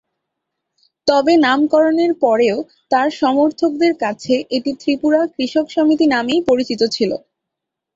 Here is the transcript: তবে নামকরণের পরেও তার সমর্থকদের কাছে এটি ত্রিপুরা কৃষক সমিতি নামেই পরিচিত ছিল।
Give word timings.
তবে 1.07 1.33
নামকরণের 1.43 2.11
পরেও 2.23 2.57
তার 2.91 3.07
সমর্থকদের 3.19 3.93
কাছে 4.03 4.33
এটি 4.55 4.71
ত্রিপুরা 4.81 5.21
কৃষক 5.33 5.65
সমিতি 5.75 6.05
নামেই 6.13 6.41
পরিচিত 6.49 6.81
ছিল। 6.95 7.11